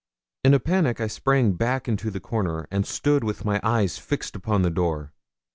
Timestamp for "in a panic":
0.43-0.99